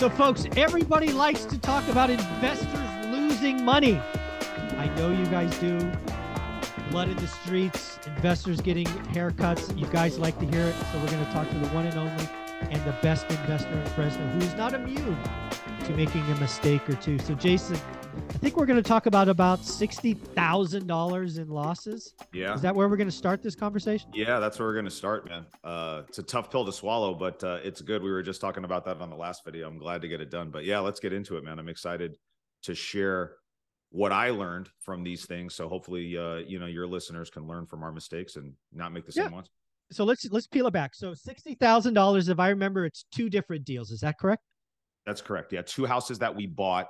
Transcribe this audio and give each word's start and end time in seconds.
So, 0.00 0.08
folks, 0.08 0.46
everybody 0.56 1.12
likes 1.12 1.44
to 1.44 1.58
talk 1.58 1.86
about 1.88 2.08
investors 2.08 3.06
losing 3.08 3.62
money. 3.62 4.00
I 4.78 4.90
know 4.96 5.12
you 5.12 5.26
guys 5.26 5.54
do. 5.58 5.78
Blood 6.90 7.10
in 7.10 7.16
the 7.18 7.26
streets, 7.26 7.98
investors 8.06 8.62
getting 8.62 8.86
haircuts. 8.86 9.78
You 9.78 9.86
guys 9.88 10.18
like 10.18 10.38
to 10.38 10.46
hear 10.46 10.68
it. 10.68 10.74
So, 10.90 11.00
we're 11.00 11.10
going 11.10 11.26
to 11.26 11.32
talk 11.32 11.50
to 11.50 11.58
the 11.58 11.66
one 11.66 11.84
and 11.84 11.98
only 11.98 12.26
and 12.62 12.82
the 12.86 12.96
best 13.02 13.30
investor 13.30 13.78
in 13.78 13.86
Fresno 13.88 14.26
who 14.28 14.38
is 14.38 14.54
not 14.54 14.72
immune 14.72 15.18
to 15.84 15.92
making 15.92 16.22
a 16.22 16.34
mistake 16.36 16.88
or 16.88 16.94
two. 16.94 17.18
So, 17.18 17.34
Jason, 17.34 17.78
I 18.12 18.38
think 18.42 18.56
we're 18.56 18.66
going 18.66 18.82
to 18.82 18.88
talk 18.88 19.06
about 19.06 19.28
about 19.28 19.64
sixty 19.64 20.14
thousand 20.14 20.86
dollars 20.86 21.38
in 21.38 21.48
losses. 21.48 22.14
Yeah. 22.32 22.54
Is 22.54 22.62
that 22.62 22.74
where 22.74 22.88
we're 22.88 22.96
going 22.96 23.08
to 23.08 23.14
start 23.14 23.42
this 23.42 23.54
conversation? 23.54 24.10
Yeah, 24.14 24.38
that's 24.38 24.58
where 24.58 24.66
we're 24.66 24.74
going 24.74 24.86
to 24.86 24.90
start, 24.90 25.28
man. 25.28 25.46
Uh, 25.62 26.02
it's 26.08 26.18
a 26.18 26.22
tough 26.22 26.50
pill 26.50 26.64
to 26.64 26.72
swallow, 26.72 27.14
but 27.14 27.42
uh, 27.44 27.58
it's 27.62 27.80
good. 27.82 28.02
We 28.02 28.10
were 28.10 28.22
just 28.22 28.40
talking 28.40 28.64
about 28.64 28.84
that 28.86 29.00
on 29.00 29.10
the 29.10 29.16
last 29.16 29.44
video. 29.44 29.68
I'm 29.68 29.78
glad 29.78 30.02
to 30.02 30.08
get 30.08 30.20
it 30.20 30.30
done. 30.30 30.50
But 30.50 30.64
yeah, 30.64 30.78
let's 30.78 31.00
get 31.00 31.12
into 31.12 31.36
it, 31.36 31.44
man. 31.44 31.58
I'm 31.58 31.68
excited 31.68 32.16
to 32.62 32.74
share 32.74 33.36
what 33.90 34.12
I 34.12 34.30
learned 34.30 34.70
from 34.80 35.02
these 35.02 35.26
things. 35.26 35.54
So 35.54 35.68
hopefully, 35.68 36.16
uh, 36.16 36.36
you 36.36 36.58
know, 36.58 36.66
your 36.66 36.86
listeners 36.86 37.28
can 37.30 37.46
learn 37.46 37.66
from 37.66 37.82
our 37.82 37.92
mistakes 37.92 38.36
and 38.36 38.54
not 38.72 38.92
make 38.92 39.04
the 39.04 39.12
same 39.12 39.32
ones. 39.32 39.50
So 39.92 40.04
let's 40.04 40.24
let's 40.30 40.46
peel 40.46 40.66
it 40.68 40.72
back. 40.72 40.94
So 40.94 41.14
sixty 41.14 41.54
thousand 41.54 41.94
dollars, 41.94 42.28
if 42.28 42.38
I 42.38 42.48
remember, 42.48 42.86
it's 42.86 43.04
two 43.12 43.28
different 43.28 43.64
deals. 43.64 43.90
Is 43.90 44.00
that 44.00 44.18
correct? 44.18 44.42
That's 45.04 45.20
correct. 45.20 45.52
Yeah, 45.52 45.62
two 45.62 45.84
houses 45.86 46.18
that 46.20 46.34
we 46.34 46.46
bought 46.46 46.86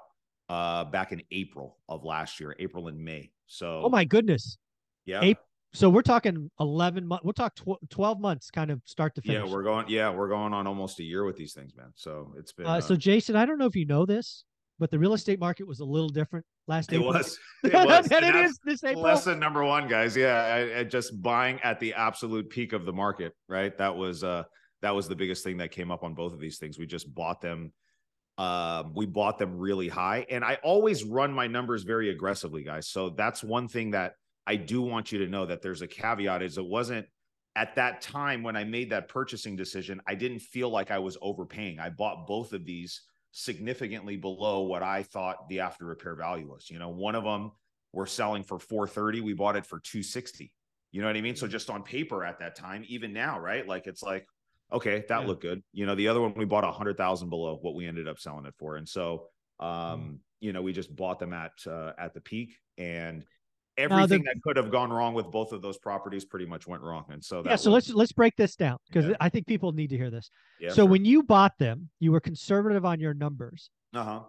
uh, 0.51 0.85
back 0.85 1.13
in 1.13 1.23
April 1.31 1.79
of 1.89 2.05
last 2.05 2.41
year, 2.41 2.55
April 2.59 2.89
and 2.89 2.99
May. 2.99 3.31
So 3.47 3.83
Oh 3.85 3.89
my 3.89 4.05
goodness. 4.05 4.59
yeah, 5.07 5.21
April. 5.23 5.47
So 5.73 5.89
we're 5.89 6.03
talking 6.03 6.51
eleven 6.59 7.07
months. 7.07 7.25
We'll 7.25 7.33
talk 7.33 7.55
tw- 7.55 7.79
twelve 7.91 8.19
months, 8.21 8.51
kind 8.51 8.71
of 8.73 8.83
start 8.85 9.15
to 9.15 9.23
finish. 9.23 9.47
yeah, 9.47 9.53
we're 9.53 9.63
going. 9.63 9.87
Yeah, 9.89 10.11
we're 10.11 10.29
going 10.29 10.53
on 10.53 10.67
almost 10.67 10.99
a 10.99 11.05
year 11.05 11.25
with 11.25 11.37
these 11.37 11.53
things, 11.53 11.77
man. 11.77 11.93
So 11.95 12.35
it's 12.37 12.53
been. 12.53 12.67
Uh, 12.67 12.81
so 12.81 12.97
Jason, 12.97 13.37
I 13.37 13.47
don't 13.47 13.57
know 13.59 13.67
if 13.67 13.77
you 13.77 13.87
know 13.87 14.05
this, 14.05 14.43
but 14.81 14.91
the 14.91 14.99
real 14.99 15.15
estate 15.15 15.39
market 15.39 15.69
was 15.69 15.79
a 15.79 15.85
little 15.85 16.09
different 16.09 16.45
last 16.67 16.91
year. 16.91 17.01
it 17.01 17.05
April. 17.05 17.19
was. 17.19 17.39
It 17.63 17.73
was. 17.73 18.09
and 18.11 18.25
it 18.25 18.35
is 18.35 18.59
this 18.65 18.83
April. 18.83 19.03
lesson 19.05 19.39
number 19.39 19.63
one 19.65 19.87
guys 19.87 20.17
yeah 20.17 20.43
I, 20.43 20.79
I 20.81 20.85
just 20.85 21.21
buying 21.23 21.61
at 21.63 21.79
the 21.79 21.93
absolute 21.95 22.49
peak 22.51 22.73
of 22.73 22.85
the 22.87 22.93
market 22.93 23.35
right 23.49 23.77
that 23.79 23.95
was 23.95 24.25
uh 24.25 24.45
that 24.81 24.95
was 24.95 25.07
the 25.07 25.15
biggest 25.15 25.45
thing 25.45 25.59
that 25.59 25.71
came 25.73 25.91
up 25.91 26.03
on 26.03 26.15
both 26.15 26.33
of 26.33 26.41
these 26.41 26.57
things 26.59 26.79
we 26.79 26.87
just 26.87 27.15
bought 27.15 27.41
them 27.43 27.71
um 28.39 28.95
we 28.95 29.07
bought 29.07 29.39
them 29.39 29.59
really 29.59 29.89
high 29.89 30.25
and 30.31 30.45
i 30.45 30.57
always 30.63 31.05
run 31.05 31.33
my 31.33 31.47
numbers 31.47 31.83
very 31.83 32.11
aggressively 32.11 32.63
guys. 32.63 32.89
So 32.89 33.11
that's 33.11 33.43
one 33.43 33.69
thing 33.69 33.91
that 33.91 34.15
i 34.47 34.57
do 34.57 34.81
want 34.83 35.13
you 35.13 35.19
to 35.19 35.27
know 35.27 35.47
that 35.47 35.63
there's 35.63 35.83
a 35.83 35.87
caveat 35.87 36.43
is 36.43 36.57
it 36.57 36.65
wasn't 36.65 37.07
at 37.57 37.75
that 37.75 38.01
time 38.01 38.43
when 38.43 38.57
i 38.57 38.65
made 38.65 38.91
that 38.91 39.09
purchasing 39.09 39.57
decision 39.57 40.01
i 40.07 40.15
didn't 40.15 40.41
feel 40.41 40.71
like 40.71 40.91
i 40.91 40.99
was 40.99 41.19
overpaying. 41.21 41.79
I 41.81 41.91
bought 41.91 42.27
both 42.27 42.53
of 42.53 42.65
these 42.65 43.03
significantly 43.33 44.17
below 44.17 44.63
what 44.63 44.83
i 44.83 45.03
thought 45.03 45.49
the 45.49 45.61
after 45.61 45.85
repair 45.85 46.15
value 46.15 46.49
was. 46.49 46.71
You 46.71 46.79
know 46.79 46.89
one 46.89 47.15
of 47.15 47.25
them 47.25 47.53
we're 47.93 48.07
selling 48.07 48.43
for 48.45 48.59
430 48.59 49.21
we 49.21 49.35
bought 49.35 49.57
it 49.57 49.67
for 49.67 49.81
260 49.81 50.53
you 50.93 51.01
know 51.01 51.09
what 51.09 51.17
i 51.17 51.21
mean? 51.21 51.37
So 51.37 51.47
just 51.47 51.71
on 51.71 51.83
paper 51.83 52.25
at 52.25 52.39
that 52.39 52.57
time 52.57 52.85
even 52.89 53.13
now 53.13 53.39
right? 53.39 53.67
Like 53.67 53.87
it's 53.87 54.03
like 54.03 54.27
okay 54.73 55.05
that 55.09 55.21
Yeah. 55.23 55.27
looked 55.27 55.43
good 55.43 55.63
you 55.73 55.87
know 55.87 55.95
the 55.95 56.09
other 56.09 56.21
one 56.21 56.33
we 56.35 56.45
bought 56.45 56.65
a 56.65 56.71
hundred 56.73 56.97
thousand 56.97 57.29
below 57.31 57.59
what 57.61 57.75
we 57.75 57.87
ended 57.87 58.09
up 58.09 58.19
selling 58.19 58.47
it 58.47 58.55
for 58.59 58.77
and 58.77 58.89
so 58.89 59.27
um 59.59 59.69
Mm. 59.69 60.19
you 60.41 60.53
know 60.53 60.63
we 60.63 60.73
just 60.73 60.95
bought 60.95 61.19
them 61.19 61.33
at 61.33 61.53
uh, 61.67 61.93
at 61.99 62.15
the 62.15 62.21
peak 62.21 62.57
and 62.79 63.25
everything 63.77 64.23
that 64.25 64.37
could 64.43 64.57
have 64.57 64.71
gone 64.71 64.91
wrong 64.93 65.15
with 65.15 65.31
both 65.31 65.53
of 65.53 65.63
those 65.63 65.79
properties 65.79 66.25
pretty 66.25 66.45
much 66.47 66.67
went 66.67 66.83
wrong 66.83 67.05
and 67.11 67.25
so 67.25 67.43
that 67.43 67.51
yeah. 67.51 67.57
So 67.57 67.71
was- 67.71 67.87
let's 67.89 67.97
let's 67.97 68.13
break 68.13 68.37
this 68.37 68.57
down 68.57 68.79
because 68.89 69.07
Yeah. 69.09 69.17
I 69.21 69.29
think 69.29 69.47
people 69.47 69.73
need 69.73 69.91
to 69.91 69.97
hear 69.97 70.11
this. 70.11 70.31
yeah, 70.61 70.71
so 70.71 70.75
sure. 70.77 70.87
when 70.87 71.05
you 71.05 71.23
bought 71.23 71.57
them, 71.59 71.89
you 71.99 72.13
were 72.13 72.21
conservative 72.21 72.85
on 72.85 73.01
your 73.01 73.15
numbers, 73.15 73.71
uh-huh 73.95 74.21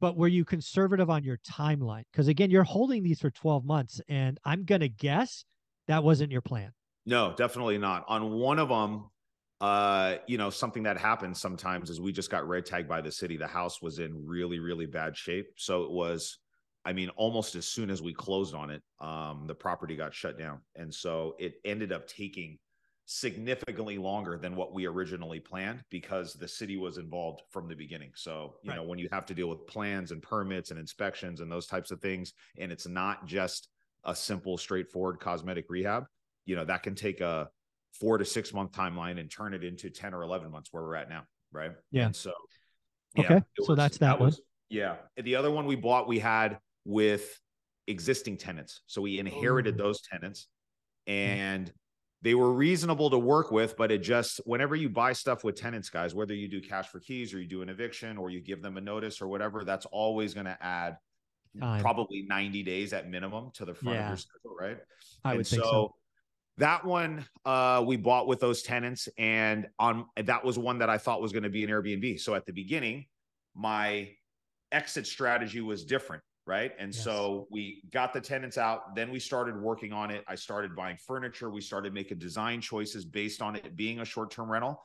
but 0.00 0.16
were 0.16 0.28
you 0.28 0.46
conservative 0.46 1.10
on 1.10 1.22
your 1.24 1.36
timeline? 1.46 2.04
Because 2.10 2.26
again, 2.28 2.50
you're 2.50 2.64
holding 2.64 3.02
these 3.02 3.20
for 3.20 3.30
twelve 3.30 3.66
months, 3.66 4.00
and 4.08 4.38
I'm 4.46 4.64
gonna 4.64 4.88
guess 4.88 5.44
that 5.88 6.02
wasn't 6.02 6.32
your 6.32 6.40
plan. 6.40 6.72
No, 7.04 7.34
definitely 7.36 7.76
not. 7.76 8.06
On 8.08 8.30
one 8.30 8.58
of 8.58 8.70
them, 8.70 9.10
uh, 9.60 10.16
you 10.26 10.38
know, 10.38 10.50
something 10.50 10.84
that 10.84 10.96
happens 10.96 11.40
sometimes 11.40 11.90
is 11.90 12.00
we 12.00 12.12
just 12.12 12.30
got 12.30 12.48
red 12.48 12.64
tagged 12.64 12.88
by 12.88 13.00
the 13.00 13.12
city. 13.12 13.36
The 13.36 13.46
house 13.46 13.82
was 13.82 13.98
in 13.98 14.26
really, 14.26 14.58
really 14.58 14.86
bad 14.86 15.16
shape. 15.16 15.48
So 15.56 15.82
it 15.84 15.90
was, 15.90 16.38
I 16.84 16.94
mean, 16.94 17.10
almost 17.10 17.54
as 17.56 17.66
soon 17.66 17.90
as 17.90 18.00
we 18.00 18.14
closed 18.14 18.54
on 18.54 18.70
it, 18.70 18.82
um, 19.00 19.46
the 19.46 19.54
property 19.54 19.96
got 19.96 20.14
shut 20.14 20.38
down. 20.38 20.62
And 20.76 20.92
so 20.94 21.36
it 21.38 21.56
ended 21.64 21.92
up 21.92 22.06
taking 22.06 22.58
significantly 23.04 23.98
longer 23.98 24.38
than 24.38 24.54
what 24.56 24.72
we 24.72 24.86
originally 24.86 25.40
planned 25.40 25.82
because 25.90 26.32
the 26.34 26.48
city 26.48 26.76
was 26.76 26.96
involved 26.96 27.42
from 27.50 27.68
the 27.68 27.74
beginning. 27.74 28.12
So, 28.14 28.54
you 28.62 28.70
Right. 28.70 28.76
know, 28.76 28.84
when 28.84 28.98
you 28.98 29.08
have 29.12 29.26
to 29.26 29.34
deal 29.34 29.48
with 29.48 29.66
plans 29.66 30.12
and 30.12 30.22
permits 30.22 30.70
and 30.70 30.78
inspections 30.78 31.40
and 31.40 31.50
those 31.50 31.66
types 31.66 31.90
of 31.90 32.00
things, 32.00 32.32
and 32.56 32.70
it's 32.72 32.86
not 32.86 33.26
just 33.26 33.68
a 34.04 34.14
simple, 34.14 34.56
straightforward 34.56 35.20
cosmetic 35.20 35.66
rehab, 35.68 36.04
you 36.46 36.56
know, 36.56 36.64
that 36.64 36.82
can 36.82 36.94
take 36.94 37.20
a 37.20 37.50
four 37.92 38.18
to 38.18 38.24
six 38.24 38.52
month 38.52 38.72
timeline 38.72 39.18
and 39.18 39.30
turn 39.30 39.54
it 39.54 39.64
into 39.64 39.90
10 39.90 40.14
or 40.14 40.22
11 40.22 40.50
months 40.50 40.68
where 40.72 40.82
we're 40.82 40.96
at 40.96 41.08
now. 41.08 41.24
Right. 41.52 41.72
Yeah. 41.90 42.06
And 42.06 42.16
so, 42.16 42.32
Okay, 43.18 43.36
it 43.36 43.44
so 43.64 43.74
that's 43.74 43.98
that 43.98 44.20
one. 44.20 44.28
was- 44.28 44.40
yeah. 44.68 44.96
The 45.16 45.34
other 45.34 45.50
one 45.50 45.66
we 45.66 45.74
bought, 45.74 46.06
we 46.06 46.20
had 46.20 46.58
with 46.84 47.38
existing 47.88 48.36
tenants. 48.36 48.82
So 48.86 49.02
we 49.02 49.18
inherited 49.18 49.74
Ooh. 49.74 49.78
those 49.78 50.00
tenants 50.00 50.46
hmm. 51.06 51.12
and 51.12 51.72
they 52.22 52.34
were 52.34 52.52
reasonable 52.52 53.10
to 53.10 53.18
work 53.18 53.50
with, 53.50 53.76
but 53.76 53.90
it 53.90 53.98
just, 53.98 54.40
whenever 54.44 54.76
you 54.76 54.90
buy 54.90 55.12
stuff 55.14 55.42
with 55.42 55.56
tenants, 55.56 55.88
guys, 55.88 56.14
whether 56.14 56.34
you 56.34 56.48
do 56.48 56.60
cash 56.60 56.88
for 56.88 57.00
keys 57.00 57.32
or 57.32 57.40
you 57.40 57.48
do 57.48 57.62
an 57.62 57.70
eviction 57.70 58.18
or 58.18 58.30
you 58.30 58.40
give 58.40 58.62
them 58.62 58.76
a 58.76 58.80
notice 58.80 59.22
or 59.22 59.26
whatever, 59.28 59.64
that's 59.64 59.86
always 59.86 60.34
going 60.34 60.46
to 60.46 60.58
add 60.60 60.98
Time. 61.58 61.80
probably 61.80 62.26
90 62.28 62.62
days 62.62 62.92
at 62.92 63.08
minimum 63.08 63.50
to 63.54 63.64
the 63.64 63.74
front 63.74 63.98
of 63.98 64.08
your 64.08 64.16
schedule, 64.18 64.56
right? 64.60 64.78
I 65.24 65.30
and 65.30 65.38
would 65.38 65.46
think 65.46 65.62
so. 65.62 65.94
That 66.60 66.84
one 66.84 67.26
uh 67.44 67.82
we 67.86 67.96
bought 67.96 68.26
with 68.26 68.38
those 68.38 68.62
tenants 68.62 69.08
and 69.18 69.66
on 69.78 70.06
that 70.16 70.44
was 70.44 70.58
one 70.58 70.78
that 70.78 70.90
I 70.90 70.98
thought 70.98 71.20
was 71.20 71.32
going 71.32 71.42
to 71.42 71.50
be 71.50 71.64
an 71.64 71.70
Airbnb. 71.70 72.20
So 72.20 72.34
at 72.34 72.46
the 72.46 72.52
beginning, 72.52 73.06
my 73.54 74.10
exit 74.70 75.06
strategy 75.06 75.60
was 75.60 75.84
different, 75.84 76.22
right? 76.46 76.72
And 76.78 76.94
Yes. 76.94 77.02
so 77.02 77.48
we 77.50 77.82
got 77.90 78.12
the 78.12 78.20
tenants 78.20 78.58
out, 78.58 78.94
then 78.94 79.10
we 79.10 79.18
started 79.18 79.60
working 79.60 79.92
on 79.92 80.10
it. 80.10 80.22
I 80.28 80.34
started 80.34 80.76
buying 80.76 80.96
furniture, 80.96 81.50
we 81.50 81.60
started 81.60 81.92
making 81.92 82.18
design 82.18 82.60
choices 82.60 83.04
based 83.04 83.42
on 83.42 83.56
it 83.56 83.74
being 83.74 84.00
a 84.00 84.04
short-term 84.04 84.50
rental. 84.50 84.80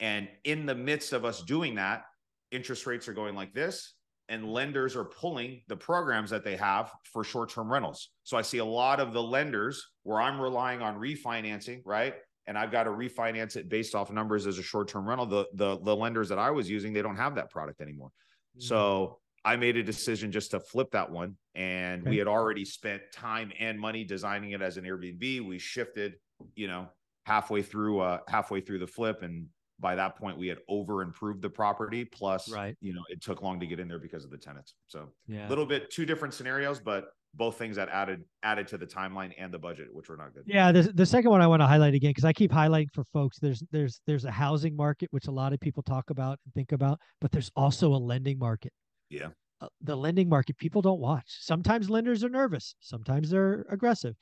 And 0.00 0.28
in 0.44 0.66
the 0.66 0.74
midst 0.74 1.12
of 1.12 1.24
us 1.24 1.42
doing 1.42 1.74
that, 1.76 2.04
interest 2.50 2.86
rates 2.86 3.08
are 3.08 3.14
going 3.14 3.34
like 3.34 3.52
this 3.54 3.94
and 4.28 4.50
lenders 4.50 4.96
are 4.96 5.04
pulling 5.04 5.62
the 5.68 5.76
programs 5.76 6.30
that 6.30 6.44
they 6.44 6.56
have 6.56 6.90
for 7.12 7.24
short-term 7.24 7.70
rentals. 7.70 8.10
So 8.22 8.36
I 8.36 8.42
see 8.42 8.58
a 8.58 8.64
lot 8.64 9.00
of 9.00 9.12
the 9.12 9.22
lenders 9.22 9.84
where 10.02 10.20
I'm 10.20 10.40
relying 10.40 10.80
on 10.80 10.96
refinancing, 10.96 11.82
right? 11.84 12.14
And 12.46 12.58
I've 12.58 12.70
got 12.70 12.84
to 12.84 12.90
refinance 12.90 13.56
it 13.56 13.68
based 13.68 13.94
off 13.94 14.10
numbers 14.10 14.46
as 14.46 14.58
a 14.58 14.62
short-term 14.62 15.08
rental. 15.08 15.26
The 15.26 15.46
the 15.54 15.78
the 15.80 15.96
lenders 15.96 16.28
that 16.28 16.38
I 16.38 16.50
was 16.50 16.68
using, 16.68 16.92
they 16.92 17.02
don't 17.02 17.16
have 17.16 17.34
that 17.36 17.50
product 17.50 17.80
anymore. 17.80 18.10
Mm. 18.58 18.62
So 18.62 19.18
I 19.44 19.56
made 19.56 19.76
a 19.76 19.82
decision 19.82 20.32
just 20.32 20.52
to 20.52 20.60
flip 20.60 20.90
that 20.92 21.10
one. 21.10 21.36
And 21.54 22.02
we 22.02 22.16
had 22.16 22.26
already 22.26 22.64
spent 22.64 23.02
time 23.12 23.52
and 23.60 23.78
money 23.78 24.04
designing 24.04 24.52
it 24.52 24.62
as 24.62 24.76
an 24.76 24.84
Airbnb. 24.84 25.46
We 25.46 25.58
shifted, 25.58 26.14
you 26.54 26.66
know, 26.66 26.88
halfway 27.26 27.62
through 27.62 28.00
uh 28.00 28.18
halfway 28.28 28.60
through 28.60 28.78
the 28.78 28.86
flip. 28.86 29.22
And 29.22 29.46
by 29.84 29.94
that 29.94 30.16
point, 30.16 30.38
we 30.38 30.48
had 30.48 30.56
over 30.66 31.02
improved 31.02 31.42
the 31.42 31.50
property. 31.50 32.06
Plus, 32.06 32.50
Right. 32.50 32.74
you 32.80 32.94
know, 32.94 33.02
it 33.10 33.20
took 33.20 33.42
long 33.42 33.60
to 33.60 33.66
get 33.66 33.78
in 33.78 33.86
there 33.86 33.98
because 33.98 34.24
of 34.24 34.30
the 34.30 34.38
tenants. 34.38 34.72
So 34.86 35.10
yeah. 35.28 35.46
a 35.46 35.50
little 35.50 35.66
bit 35.66 35.90
two 35.90 36.06
different 36.06 36.32
scenarios, 36.32 36.80
but 36.80 37.08
both 37.34 37.58
things 37.58 37.76
that 37.76 37.90
added 37.90 38.24
added 38.42 38.66
to 38.68 38.78
the 38.78 38.86
timeline 38.86 39.34
and 39.36 39.52
the 39.52 39.58
budget, 39.58 39.88
which 39.92 40.08
were 40.08 40.16
not 40.16 40.32
good. 40.32 40.44
Yeah, 40.46 40.72
the 40.72 40.84
the 40.84 41.04
second 41.04 41.30
one 41.30 41.42
I 41.42 41.46
want 41.46 41.60
to 41.60 41.66
highlight 41.66 41.92
again 41.92 42.10
because 42.10 42.24
I 42.24 42.32
keep 42.32 42.50
highlighting 42.50 42.90
for 42.94 43.04
folks. 43.04 43.38
There's 43.38 43.62
there's 43.72 44.00
there's 44.06 44.24
a 44.24 44.30
housing 44.30 44.74
market 44.74 45.08
which 45.10 45.26
a 45.26 45.30
lot 45.30 45.52
of 45.52 45.60
people 45.60 45.82
talk 45.82 46.08
about 46.08 46.38
and 46.46 46.54
think 46.54 46.72
about, 46.72 46.98
but 47.20 47.30
there's 47.30 47.50
also 47.54 47.92
a 47.92 48.00
lending 48.12 48.38
market. 48.38 48.72
Yeah. 49.10 49.28
Uh, 49.60 49.68
the 49.82 49.94
lending 49.96 50.30
market 50.30 50.56
people 50.56 50.80
don't 50.80 51.00
watch. 51.00 51.26
Sometimes 51.26 51.90
lenders 51.90 52.24
are 52.24 52.30
nervous. 52.30 52.74
Sometimes 52.80 53.28
they're 53.28 53.66
aggressive. 53.68 54.16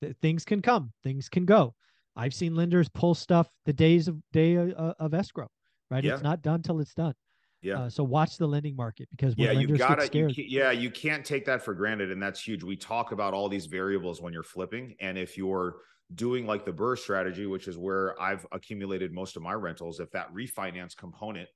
Th- 0.00 0.14
things 0.22 0.44
can 0.44 0.62
come. 0.62 0.92
Things 1.02 1.28
can 1.28 1.44
go. 1.44 1.74
I've 2.16 2.34
seen 2.34 2.54
lenders 2.54 2.88
pull 2.88 3.14
stuff 3.14 3.48
the 3.64 3.72
days 3.72 4.08
of 4.08 4.18
day 4.32 4.54
of, 4.54 4.72
of 4.72 5.14
escrow, 5.14 5.48
right? 5.90 6.04
Yeah. 6.04 6.14
It's 6.14 6.22
not 6.22 6.42
done 6.42 6.62
till 6.62 6.80
it's 6.80 6.94
done. 6.94 7.14
Yeah. 7.62 7.82
Uh, 7.82 7.90
so 7.90 8.02
watch 8.02 8.38
the 8.38 8.46
lending 8.46 8.74
market 8.74 9.08
because 9.10 9.36
when 9.36 9.46
yeah, 9.46 9.52
you 9.52 9.68
gotta, 9.76 10.08
get 10.08 10.14
you 10.14 10.30
scared, 10.30 10.34
ca- 10.34 10.46
yeah, 10.48 10.70
you 10.72 10.90
can't 10.90 11.24
take 11.24 11.44
that 11.46 11.62
for 11.62 11.74
granted. 11.74 12.10
And 12.10 12.20
that's 12.20 12.40
huge. 12.40 12.64
We 12.64 12.76
talk 12.76 13.12
about 13.12 13.34
all 13.34 13.48
these 13.48 13.66
variables 13.66 14.20
when 14.20 14.32
you're 14.32 14.42
flipping. 14.42 14.96
And 15.00 15.16
if 15.16 15.38
you're 15.38 15.76
doing 16.16 16.44
like 16.44 16.64
the 16.64 16.72
BRRRR 16.72 16.98
strategy, 16.98 17.46
which 17.46 17.68
is 17.68 17.78
where 17.78 18.20
I've 18.20 18.44
accumulated 18.50 19.12
most 19.12 19.36
of 19.36 19.42
my 19.42 19.52
rentals, 19.52 20.00
if 20.00 20.10
that 20.10 20.32
refinance 20.34 20.96
component 20.96 21.48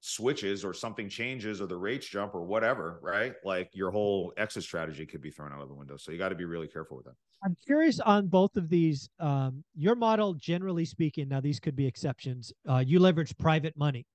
switches 0.00 0.64
or 0.64 0.72
something 0.72 1.10
changes 1.10 1.60
or 1.60 1.66
the 1.66 1.76
rates 1.76 2.06
jump 2.06 2.34
or 2.34 2.42
whatever, 2.42 2.98
right? 3.02 3.34
Like 3.44 3.68
your 3.74 3.90
whole 3.90 4.32
exit 4.38 4.62
strategy 4.62 5.04
could 5.04 5.20
be 5.20 5.30
thrown 5.30 5.52
out 5.52 5.60
of 5.60 5.68
the 5.68 5.74
window. 5.74 5.98
So 5.98 6.10
you 6.10 6.16
got 6.16 6.30
to 6.30 6.34
be 6.34 6.46
really 6.46 6.68
careful 6.68 6.96
with 6.96 7.06
that. 7.06 7.16
I'm 7.42 7.56
curious 7.66 8.00
on 8.00 8.26
both 8.26 8.56
of 8.56 8.68
these. 8.68 9.08
Um, 9.18 9.64
your 9.74 9.94
model, 9.94 10.34
generally 10.34 10.84
speaking, 10.84 11.28
now 11.28 11.40
these 11.40 11.58
could 11.58 11.74
be 11.76 11.86
exceptions. 11.86 12.52
Uh, 12.68 12.78
you 12.86 12.98
leverage 12.98 13.36
private 13.38 13.76
money 13.76 14.06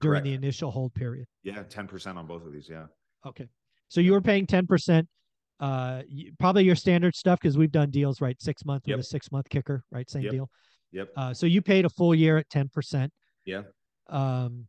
during 0.00 0.22
the 0.22 0.32
initial 0.34 0.70
hold 0.70 0.94
period. 0.94 1.26
Yeah, 1.42 1.64
10% 1.64 2.16
on 2.16 2.26
both 2.26 2.46
of 2.46 2.52
these. 2.52 2.68
Yeah. 2.70 2.86
Okay. 3.26 3.48
So 3.88 4.00
you 4.00 4.12
were 4.12 4.20
paying 4.20 4.46
10%. 4.46 5.06
Uh, 5.60 6.02
probably 6.38 6.62
your 6.62 6.76
standard 6.76 7.16
stuff 7.16 7.40
because 7.40 7.58
we've 7.58 7.72
done 7.72 7.90
deals, 7.90 8.20
right? 8.20 8.40
Six 8.40 8.64
month 8.64 8.84
Yep. 8.86 8.98
with 8.98 9.06
a 9.06 9.08
six 9.08 9.32
month 9.32 9.48
kicker, 9.48 9.82
right? 9.90 10.08
Same 10.08 10.22
Yep. 10.22 10.32
deal. 10.32 10.50
Yep. 10.92 11.08
Uh, 11.16 11.34
so 11.34 11.46
you 11.46 11.60
paid 11.60 11.84
a 11.84 11.88
full 11.90 12.14
year 12.14 12.38
at 12.38 12.48
10%. 12.48 13.10
Yeah. 13.44 13.62
Um, 14.08 14.68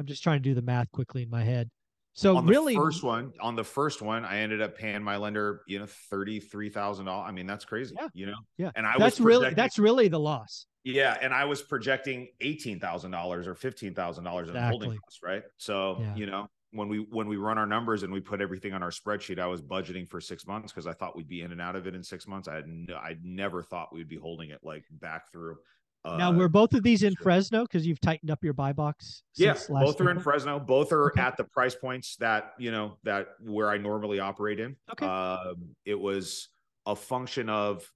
I'm 0.00 0.06
just 0.06 0.24
trying 0.24 0.38
to 0.42 0.48
do 0.48 0.54
the 0.54 0.62
math 0.62 0.90
quickly 0.90 1.22
in 1.22 1.30
my 1.30 1.44
head. 1.44 1.70
So 2.12 2.36
on 2.36 2.44
the 2.44 2.50
really, 2.50 2.74
first 2.74 3.02
one, 3.02 3.32
on 3.40 3.54
the 3.56 3.64
first 3.64 4.02
one, 4.02 4.24
I 4.24 4.38
ended 4.40 4.60
up 4.60 4.76
paying 4.76 5.02
my 5.02 5.16
lender, 5.16 5.62
you 5.66 5.78
know, 5.78 5.86
thirty-three 5.86 6.68
thousand 6.70 7.06
dollars. 7.06 7.28
I 7.28 7.32
mean, 7.32 7.46
that's 7.46 7.64
crazy. 7.64 7.94
Yeah. 7.98 8.08
You 8.14 8.26
know? 8.26 8.36
yeah, 8.58 8.70
And 8.74 8.86
I 8.86 8.92
was 8.92 9.00
that's 9.00 9.20
really 9.20 9.54
that's 9.54 9.78
really 9.78 10.08
the 10.08 10.20
loss. 10.20 10.66
Yeah, 10.82 11.16
and 11.20 11.32
I 11.32 11.44
was 11.44 11.62
projecting 11.62 12.28
eighteen 12.40 12.80
thousand 12.80 13.12
dollars 13.12 13.46
or 13.46 13.54
fifteen 13.54 13.94
thousand 13.94 14.24
dollars 14.24 14.48
in 14.48 14.56
holding 14.56 14.96
costs, 14.98 15.20
right? 15.22 15.42
So 15.58 15.98
Yeah. 16.00 16.16
you 16.16 16.26
know, 16.26 16.48
when 16.72 16.88
we 16.88 16.98
when 16.98 17.28
we 17.28 17.36
run 17.36 17.58
our 17.58 17.66
numbers 17.66 18.02
and 18.02 18.12
we 18.12 18.20
put 18.20 18.40
everything 18.40 18.72
on 18.72 18.82
our 18.82 18.90
spreadsheet, 18.90 19.38
I 19.38 19.46
was 19.46 19.60
budgeting 19.62 20.08
for 20.08 20.20
six 20.20 20.46
months 20.46 20.72
because 20.72 20.86
I 20.86 20.92
thought 20.92 21.16
we'd 21.16 21.28
be 21.28 21.42
in 21.42 21.52
and 21.52 21.60
out 21.60 21.76
of 21.76 21.86
it 21.86 21.94
in 21.94 22.02
six 22.02 22.26
months. 22.26 22.48
I 22.48 22.56
had 22.56 22.66
no, 22.66 22.96
I 22.96 23.16
never 23.22 23.62
thought 23.62 23.92
we'd 23.92 24.08
be 24.08 24.16
holding 24.16 24.50
it 24.50 24.60
like 24.62 24.84
back 24.90 25.30
through. 25.32 25.58
Uh, 26.04 26.16
now, 26.16 26.32
were 26.32 26.48
both 26.48 26.72
of 26.72 26.82
these 26.82 27.02
in 27.02 27.12
sure. 27.14 27.22
Fresno 27.24 27.62
because 27.62 27.86
you've 27.86 28.00
tightened 28.00 28.30
up 28.30 28.42
your 28.42 28.54
buy 28.54 28.72
box? 28.72 29.22
yeah, 29.36 29.52
last 29.52 29.68
both 29.70 30.00
are 30.00 30.10
in 30.10 30.18
Fresno. 30.20 30.58
Both 30.58 30.92
are 30.92 31.10
Okay. 31.10 31.20
at 31.20 31.36
the 31.36 31.44
price 31.44 31.74
points 31.74 32.16
that 32.16 32.52
you 32.58 32.70
know 32.70 32.96
that 33.04 33.28
where 33.40 33.68
I 33.68 33.76
normally 33.76 34.18
operate 34.18 34.60
in. 34.60 34.76
Okay. 34.90 35.04
Um, 35.06 35.74
it 35.84 35.98
was 35.98 36.48
a 36.86 36.96
function 36.96 37.48
of 37.50 37.90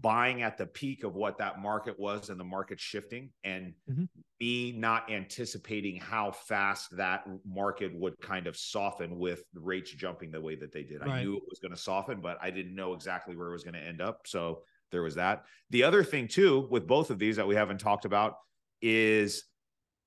buying 0.00 0.42
at 0.42 0.56
the 0.58 0.66
peak 0.66 1.02
of 1.04 1.14
what 1.14 1.38
that 1.38 1.58
market 1.60 1.98
was 1.98 2.28
and 2.30 2.38
the 2.38 2.44
market 2.44 2.78
shifting 2.78 3.30
and 3.44 3.72
Mhm. 3.90 4.06
me 4.38 4.72
not 4.72 5.10
anticipating 5.10 5.96
how 5.98 6.30
fast 6.30 6.94
that 6.96 7.26
market 7.46 7.94
would 7.94 8.18
kind 8.20 8.46
of 8.46 8.54
soften 8.56 9.18
with 9.18 9.44
rates 9.54 9.90
jumping 9.90 10.30
the 10.30 10.40
way 10.40 10.54
that 10.56 10.72
they 10.72 10.82
did. 10.82 11.00
I 11.02 11.22
knew 11.22 11.36
it 11.38 11.42
was 11.48 11.58
going 11.58 11.72
to 11.72 11.76
soften, 11.80 12.20
but 12.20 12.36
I 12.42 12.50
didn't 12.50 12.74
know 12.74 12.92
exactly 12.92 13.34
where 13.34 13.48
it 13.48 13.52
was 13.52 13.64
going 13.64 13.74
to 13.74 13.82
end 13.82 14.02
up. 14.02 14.26
So 14.26 14.62
there 14.90 15.02
was 15.02 15.16
that. 15.16 15.44
The 15.70 15.82
other 15.82 16.02
thing 16.02 16.28
too 16.28 16.66
with 16.70 16.86
both 16.86 17.10
of 17.10 17.18
these 17.18 17.36
that 17.36 17.46
we 17.46 17.54
haven't 17.54 17.78
talked 17.78 18.04
about 18.04 18.34
is 18.80 19.44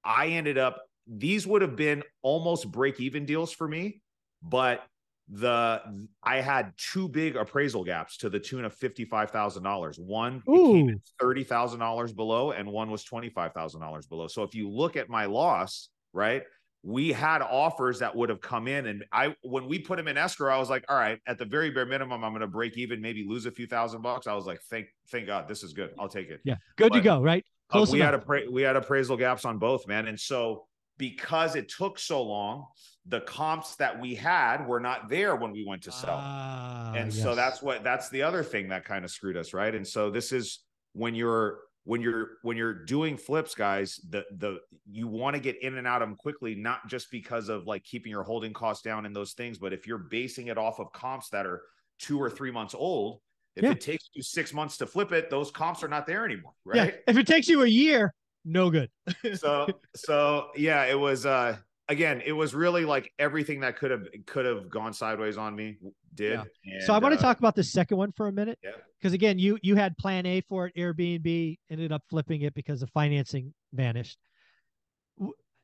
I 0.04 0.28
ended 0.28 0.58
up 0.58 0.82
these 1.08 1.46
would 1.48 1.62
have 1.62 1.76
been 1.76 2.04
almost 2.22 2.72
break 2.72 3.00
even 3.00 3.26
deals 3.26 3.52
for 3.52 3.68
me, 3.68 4.02
but 4.42 4.84
the 5.30 5.82
I 6.24 6.42
had 6.42 6.74
two 6.78 7.08
big 7.08 7.36
appraisal 7.36 7.84
gaps 7.84 8.18
to 8.18 8.30
the 8.30 8.40
tune 8.40 8.66
of 8.66 8.74
fifty 8.74 9.06
five 9.06 9.32
thousand 9.32 9.64
dollars. 9.64 9.98
One 9.98 10.42
came 10.74 10.90
in 10.90 11.02
thirty 11.20 11.44
thousand 11.44 11.80
dollars 11.80 12.12
below, 12.12 12.52
and 12.52 12.68
one 12.70 12.92
was 12.92 13.04
twenty 13.04 13.30
five 13.30 13.54
thousand 13.54 13.82
dollars 13.82 14.08
below. 14.08 14.28
So 14.28 14.44
if 14.44 14.54
you 14.54 14.70
look 14.70 14.98
at 14.98 15.10
my 15.10 15.26
loss, 15.26 15.90
right, 16.14 16.44
we 16.84 17.12
had 17.12 17.42
offers 17.42 18.00
that 18.00 18.16
would 18.16 18.30
have 18.30 18.42
come 18.42 18.68
in, 18.68 18.88
and 18.88 19.06
I 19.12 19.36
when 19.44 19.68
we 19.68 19.80
put 19.80 19.98
them 19.98 20.08
in 20.08 20.18
escrow, 20.18 20.54
I 20.54 20.58
was 20.58 20.70
like, 20.70 20.84
all 20.90 20.98
right, 20.98 21.20
at 21.28 21.38
the 21.38 21.46
very 21.46 21.70
bare 21.70 21.86
minimum, 21.86 22.24
I'm 22.24 22.32
going 22.32 22.42
to 22.42 22.48
break 22.48 22.78
even, 22.78 23.02
maybe 23.02 23.24
lose 23.28 23.46
a 23.46 23.52
few 23.52 23.68
thousand 23.68 24.02
bucks. 24.02 24.26
I 24.26 24.34
was 24.34 24.46
like, 24.46 24.62
thank 24.70 24.88
thank 25.10 25.28
God, 25.28 25.48
this 25.48 25.64
is 25.64 25.74
good. 25.74 25.92
I'll 26.00 26.10
take 26.10 26.30
it. 26.30 26.42
Yeah, 26.44 26.56
good 26.78 26.94
to 26.94 27.02
go, 27.02 27.22
right? 27.22 27.46
Uh, 27.70 27.74
Close 27.74 27.92
we 27.92 28.02
enough. 28.02 28.14
had 28.14 28.22
appra- 28.26 28.52
we 28.52 28.64
had 28.64 28.76
appraisal 28.76 29.16
gaps 29.16 29.46
on 29.46 29.60
both, 29.60 29.88
man. 29.88 30.08
And 30.08 30.20
so 30.20 30.66
because 30.98 31.56
it 31.56 31.70
took 31.70 31.98
so 32.00 32.22
long, 32.24 32.66
the 33.08 33.22
comps 33.22 33.76
that 33.78 34.00
we 34.00 34.14
had 34.14 34.68
were 34.68 34.80
not 34.80 35.10
there 35.10 35.36
when 35.36 35.52
we 35.52 35.66
went 35.66 35.84
to 35.84 35.92
sell. 35.92 36.20
Ah, 36.20 36.94
and 36.94 37.14
so 37.14 37.34
that's 37.36 37.62
what 37.62 37.84
that's 37.84 38.10
the 38.10 38.24
other 38.24 38.44
thing 38.44 38.70
that 38.70 38.86
kind 38.86 39.06
of 39.06 39.12
screwed 39.12 39.38
us, 39.38 39.54
right? 39.54 39.74
And 39.74 39.88
so 39.88 40.10
this 40.10 40.32
is 40.32 40.60
when 40.94 41.16
you're 41.16 41.60
when 41.84 42.02
you're 42.02 42.38
when 42.44 42.58
you're 42.58 42.74
doing 42.86 43.18
flips, 43.18 43.56
guys, 43.56 44.00
the 44.10 44.24
the 44.38 44.60
you 44.90 45.08
want 45.08 45.36
to 45.36 45.42
get 45.42 45.62
in 45.64 45.78
and 45.78 45.88
out 45.88 46.02
of 46.02 46.08
them 46.10 46.16
quickly, 46.16 46.54
not 46.56 46.88
just 46.88 47.10
because 47.12 47.50
of 47.50 47.66
like 47.66 47.84
keeping 47.84 48.12
your 48.12 48.24
holding 48.24 48.54
costs 48.54 48.84
down 48.84 49.06
and 49.06 49.16
those 49.16 49.34
things, 49.34 49.58
but 49.58 49.74
if 49.74 49.88
you're 49.88 49.98
basing 49.98 50.48
it 50.48 50.58
off 50.58 50.80
of 50.80 50.92
comps 50.94 51.30
that 51.30 51.46
are 51.46 51.62
two 52.00 52.20
or 52.22 52.30
three 52.30 52.52
months 52.52 52.76
old, 52.76 53.22
if 53.56 53.64
Yeah. 53.64 53.72
it 53.72 53.82
takes 53.82 54.10
you 54.14 54.22
six 54.22 54.54
months 54.54 54.78
to 54.78 54.86
flip 54.88 55.12
it, 55.12 55.30
those 55.30 55.50
comps 55.52 55.84
are 55.84 55.88
not 55.88 56.06
there 56.06 56.24
anymore, 56.26 56.54
right 56.66 56.76
Yeah, 56.76 56.84
right? 56.84 56.96
if 57.08 57.18
it 57.18 57.28
takes 57.28 57.48
you 57.48 57.64
a 57.64 57.68
year, 57.68 58.14
no 58.46 58.70
good. 58.70 58.90
so 59.36 59.68
so 59.96 60.50
yeah 60.56 60.86
it 60.86 61.00
was 61.00 61.26
uh 61.26 61.58
again 61.92 62.22
it 62.26 62.32
was 62.32 62.56
really 62.56 62.86
like 62.86 63.12
everything 63.20 63.60
that 63.60 63.76
could 63.78 63.92
have 63.92 64.08
could 64.26 64.46
have 64.46 64.70
gone 64.70 64.94
sideways 64.94 65.38
on 65.38 65.56
me 65.56 65.78
did 66.16 66.40
so 66.86 66.94
I 66.94 66.98
And, 66.98 67.04
want 67.04 67.14
uh, 67.14 67.18
to 67.18 67.22
talk 67.22 67.40
about 67.40 67.56
the 67.56 67.64
second 67.64 67.98
one 67.98 68.12
for 68.14 68.28
a 68.28 68.32
minute. 68.32 68.58
yeah 68.64 68.72
because 69.00 69.14
again, 69.14 69.40
you 69.40 69.58
you 69.64 69.76
had 69.76 69.98
Plan 69.98 70.26
A 70.28 70.42
for 70.42 70.68
it. 70.68 70.76
Airbnb 70.76 71.58
ended 71.72 71.92
up 71.92 72.04
flipping 72.10 72.42
it 72.44 72.54
because 72.54 72.82
the 72.82 72.88
financing 72.88 73.52
vanished. 73.74 74.18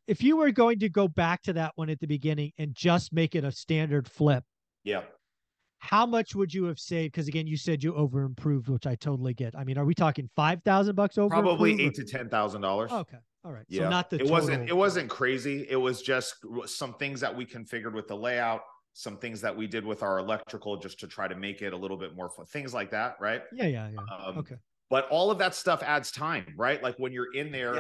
If 0.08 0.24
you 0.24 0.38
were 0.38 0.52
going 0.52 0.80
to 0.80 0.90
go 0.90 1.08
back 1.08 1.44
to 1.44 1.54
that 1.54 1.74
one 1.76 1.90
at 1.90 2.00
the 2.00 2.08
beginning 2.08 2.54
and 2.58 2.74
just 2.74 3.14
make 3.14 3.36
it 3.36 3.44
a 3.44 3.52
standard 3.52 4.08
flip, 4.08 4.44
yeah 4.84 5.02
how 5.80 6.08
much 6.08 6.34
would 6.34 6.52
you 6.52 6.64
have 6.64 6.80
saved? 6.80 7.12
Because 7.14 7.28
again, 7.28 7.46
you 7.46 7.56
said 7.56 7.84
you 7.84 7.94
over 7.94 8.24
improved, 8.24 8.68
which 8.68 8.88
I 8.88 8.96
totally 8.96 9.36
get. 9.36 9.56
I 9.56 9.64
mean, 9.64 9.78
are 9.78 9.86
we 9.86 9.94
talking 9.94 10.28
five 10.36 10.64
thousand 10.64 10.96
bucks 10.96 11.20
over? 11.20 11.30
probably 11.30 11.80
eight 11.86 11.94
to 11.96 12.04
ten 12.04 12.30
thousand 12.30 12.62
dollars 12.62 12.92
Okay, 12.92 13.18
all 13.48 13.54
right. 13.54 13.66
yeah 13.70 13.84
So 13.84 13.90
not 13.90 14.10
the 14.10 14.18
it 14.20 14.30
wasn't 14.30 14.70
it 14.70 14.76
wasn't 14.76 15.10
crazy 15.10 15.66
it 15.70 15.78
was 15.78 16.02
just 16.02 16.36
some 16.66 16.94
things 16.96 17.22
that 17.22 17.34
we 17.36 17.46
configured 17.46 17.94
with 17.94 18.08
the 18.10 18.16
layout 18.16 18.62
some 18.94 19.18
things 19.18 19.40
that 19.42 19.56
we 19.56 19.68
did 19.68 19.86
with 19.86 20.02
our 20.04 20.18
electrical 20.20 20.76
just 20.78 21.00
to 21.00 21.08
try 21.08 21.28
to 21.28 21.36
make 21.36 21.62
it 21.62 21.72
a 21.72 21.78
little 21.78 21.98
bit 21.98 22.16
more 22.16 22.30
fun 22.30 22.46
things 22.46 22.74
like 22.74 22.92
that 22.92 23.16
right 23.22 23.44
Yeah, 23.54 23.68
yeah, 23.68 23.90
yeah. 23.90 24.16
um, 24.26 24.38
okay. 24.40 24.56
but 24.90 25.08
all 25.10 25.32
of 25.32 25.38
that 25.38 25.56
stuff 25.56 25.82
adds 25.82 26.12
time 26.12 26.54
right 26.58 26.84
like 26.84 26.96
when 26.98 27.14
you're 27.14 27.34
in 27.34 27.52
there 27.52 27.76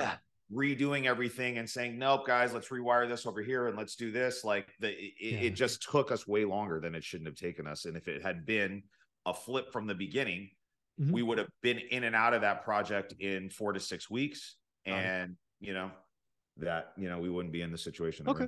redoing 0.53 1.05
everything 1.05 1.57
and 1.57 1.69
saying 1.69 1.97
nope 1.99 2.25
guys 2.25 2.53
let's 2.53 2.69
rewire 2.69 3.09
this 3.09 3.25
over 3.25 3.42
here 3.42 3.68
and 3.68 3.77
let's 3.77 3.97
do 3.97 4.11
this 4.11 4.45
like 4.45 4.73
the 4.80 4.92
it, 4.92 5.13
Yeah. 5.19 5.37
it 5.39 5.49
just 5.56 5.83
took 5.92 6.09
us 6.13 6.25
way 6.25 6.45
longer 6.45 6.80
than 6.80 6.95
it 6.95 7.03
shouldn't 7.03 7.27
have 7.27 7.35
taken 7.35 7.68
us 7.68 7.83
and 7.83 7.97
if 7.97 8.07
it 8.07 8.23
had 8.23 8.45
been 8.45 8.83
a 9.25 9.33
flip 9.33 9.73
from 9.73 9.87
the 9.87 9.95
beginning 9.95 10.51
Mhm. 10.99 11.11
we 11.11 11.21
would 11.21 11.37
have 11.37 11.49
been 11.61 11.77
in 11.77 12.06
and 12.06 12.15
out 12.15 12.33
of 12.33 12.42
that 12.42 12.63
project 12.63 13.13
in 13.19 13.49
four 13.51 13.71
to 13.73 13.80
six 13.80 14.09
weeks 14.09 14.56
and 14.85 15.35
you 15.59 15.73
know 15.73 15.92
that 16.57 16.94
you 16.97 17.09
know 17.09 17.19
we 17.19 17.30
wouldn't 17.30 17.54
be 17.54 17.61
in 17.61 17.71
the 17.71 17.78
situation 17.78 18.28
Okay. 18.28 18.47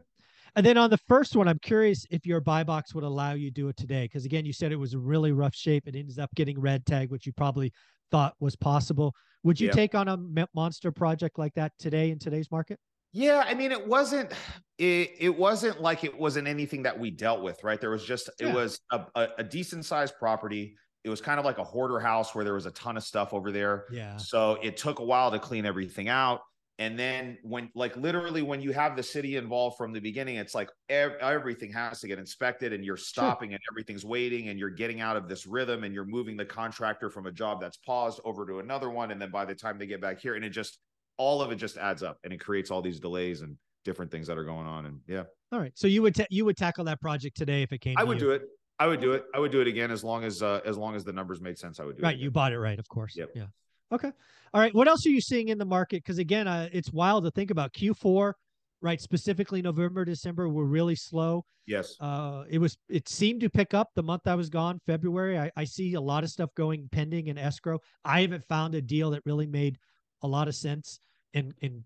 And 0.55 0.65
then 0.65 0.79
on 0.79 0.89
the 0.89 0.97
first 1.07 1.35
one, 1.35 1.47
I'm 1.47 1.59
curious 1.59 2.07
if 2.09 2.25
your 2.25 2.41
buy 2.41 2.63
box 2.63 2.95
would 2.95 3.03
allow 3.03 3.33
you 3.33 3.49
to 3.49 3.53
do 3.53 3.67
it 3.67 3.77
today. 3.77 4.05
Because 4.05 4.25
again, 4.25 4.45
you 4.45 4.53
said 4.53 4.71
it 4.71 4.77
was 4.77 4.95
a 4.95 4.99
really 4.99 5.31
rough 5.31 5.53
shape. 5.53 5.87
It 5.87 5.95
ends 5.95 6.17
up 6.17 6.33
getting 6.35 6.59
red 6.59 6.87
tag, 6.87 7.11
which 7.11 7.27
you 7.27 7.33
probably 7.33 7.71
thought 8.09 8.33
was 8.39 8.55
possible. 8.55 9.13
Would 9.43 9.59
you 9.59 9.67
Yeah. 9.67 9.73
take 9.73 9.93
on 9.93 10.07
a 10.07 10.17
monster 10.55 10.91
project 10.91 11.37
like 11.37 11.53
that 11.53 11.73
today 11.77 12.09
in 12.09 12.17
today's 12.17 12.49
market? 12.49 12.79
Yeah, 13.13 13.43
I 13.45 13.53
mean, 13.53 13.71
it 13.71 13.87
wasn't. 13.87 14.33
It 14.79 15.11
it 15.19 15.37
wasn't 15.37 15.81
like 15.81 16.03
it 16.03 16.17
wasn't 16.17 16.47
anything 16.47 16.81
that 16.83 16.97
we 16.97 17.11
dealt 17.11 17.43
with, 17.43 17.63
right? 17.63 17.79
There 17.79 17.91
was 17.91 18.03
just 18.03 18.27
Yeah. 18.39 18.47
it 18.49 18.55
was 18.55 18.79
a, 18.91 19.01
a, 19.13 19.27
a 19.39 19.43
decent 19.43 19.85
sized 19.85 20.15
property. 20.17 20.75
It 21.03 21.09
was 21.11 21.21
kind 21.21 21.37
of 21.39 21.45
like 21.45 21.59
a 21.59 21.63
hoarder 21.63 21.99
house 21.99 22.33
where 22.33 22.43
there 22.43 22.55
was 22.55 22.65
a 22.65 22.71
ton 22.71 22.97
of 22.97 23.03
stuff 23.03 23.33
over 23.35 23.51
there. 23.51 23.85
Yeah. 23.91 24.17
So 24.17 24.57
it 24.63 24.77
took 24.77 24.97
a 24.97 25.03
while 25.05 25.29
to 25.29 25.37
clean 25.37 25.67
everything 25.67 26.09
out. 26.09 26.41
And 26.79 26.97
then 26.97 27.37
when 27.43 27.69
like 27.75 27.97
literally 27.97 28.41
when 28.41 28.61
you 28.61 28.71
have 28.71 28.95
the 28.95 29.03
city 29.03 29.35
involved 29.35 29.77
from 29.77 29.91
the 29.91 29.99
beginning, 29.99 30.37
it's 30.37 30.55
like 30.55 30.69
ev- 30.87 31.17
everything 31.19 31.73
has 31.73 31.99
to 31.99 32.07
get 32.07 32.19
inspected 32.19 32.71
and 32.71 32.85
you're 32.85 32.95
stopping 32.95 33.51
and 33.51 33.59
everything's 33.69 34.05
waiting 34.05 34.47
and 34.47 34.57
you're 34.57 34.69
getting 34.69 35.01
out 35.01 35.17
of 35.17 35.27
this 35.27 35.45
rhythm 35.45 35.83
and 35.83 35.93
you're 35.93 36.05
moving 36.05 36.37
the 36.37 36.45
contractor 36.45 37.09
from 37.09 37.25
a 37.25 37.31
job 37.33 37.59
that's 37.59 37.75
paused 37.75 38.21
over 38.23 38.45
to 38.45 38.59
another 38.59 38.89
one. 38.89 39.11
And 39.11 39.21
then 39.21 39.29
by 39.29 39.43
the 39.43 39.53
time 39.53 39.77
they 39.77 39.87
get 39.87 39.99
back 39.99 40.21
here, 40.21 40.35
and 40.35 40.45
it 40.45 40.51
just 40.51 40.79
all 41.17 41.41
of 41.41 41.51
it 41.51 41.57
just 41.57 41.75
adds 41.75 42.01
up 42.01 42.17
and 42.23 42.31
it 42.31 42.39
creates 42.39 42.71
all 42.71 42.81
these 42.81 43.01
delays 43.01 43.41
and 43.41 43.57
different 43.83 44.09
things 44.09 44.25
that 44.27 44.37
are 44.37 44.45
going 44.45 44.65
on. 44.65 44.85
And 44.85 45.01
yeah, 45.05 45.23
All 45.51 45.59
right. 45.59 45.73
So 45.75 45.85
you 45.85 46.01
would 46.01 46.15
ta- 46.15 46.27
you 46.29 46.45
would 46.45 46.55
tackle 46.55 46.85
that 46.85 47.01
project 47.01 47.35
today 47.35 47.61
if 47.61 47.73
it 47.73 47.81
came. 47.81 47.95
I 47.97 48.05
would 48.05 48.21
you. 48.21 48.27
do 48.27 48.31
it. 48.31 48.43
I 48.79 48.87
would 48.87 49.01
do 49.01 49.11
it. 49.11 49.25
I 49.35 49.39
would 49.39 49.51
do 49.51 49.59
it 49.59 49.67
again 49.67 49.91
as 49.91 50.05
long 50.05 50.23
as 50.23 50.41
uh, 50.41 50.61
as 50.65 50.77
long 50.77 50.95
as 50.95 51.03
the 51.03 51.11
numbers 51.11 51.41
made 51.41 51.57
sense. 51.57 51.81
I 51.81 51.83
would 51.83 51.97
do 51.97 52.03
it. 52.03 52.05
Right. 52.05 52.15
it. 52.15 52.21
You 52.21 52.31
bought 52.31 52.53
it 52.53 52.59
right, 52.59 52.79
of 52.79 52.87
course. 52.87 53.17
Yep. 53.17 53.31
Yeah. 53.35 53.47
Okay. 53.91 54.11
All 54.53 54.61
right. 54.61 54.73
What 54.73 54.87
else 54.87 55.05
are 55.05 55.09
you 55.09 55.21
seeing 55.21 55.49
in 55.49 55.57
the 55.57 55.65
market? 55.65 56.03
Because 56.03 56.17
again, 56.17 56.47
uh, 56.47 56.69
it's 56.71 56.91
wild 56.91 57.23
to 57.23 57.31
think 57.31 57.51
about 57.51 57.73
Q4, 57.73 58.33
right? 58.81 59.01
Specifically, 59.01 59.61
November, 59.61 60.05
December 60.05 60.49
were 60.49 60.65
really 60.65 60.95
slow. 60.95 61.45
Yes. 61.65 61.95
Uh, 61.99 62.45
it 62.49 62.57
was 62.57 62.77
it 62.89 63.07
seemed 63.07 63.41
to 63.41 63.49
pick 63.49 63.73
up 63.73 63.89
the 63.95 64.03
month 64.03 64.27
I 64.27 64.35
was 64.35 64.49
gone, 64.49 64.79
February. 64.85 65.37
I, 65.37 65.51
I 65.55 65.63
see 65.65 65.93
a 65.93 66.01
lot 66.01 66.23
of 66.23 66.29
stuff 66.29 66.49
going 66.55 66.89
pending 66.91 67.27
in 67.27 67.37
escrow. 67.37 67.79
I 68.03 68.21
haven't 68.21 68.43
found 68.47 68.73
a 68.75 68.81
deal 68.81 69.11
that 69.11 69.21
really 69.25 69.47
made 69.47 69.77
a 70.23 70.27
lot 70.27 70.47
of 70.47 70.55
sense 70.55 70.99
in 71.33 71.53
in 71.61 71.83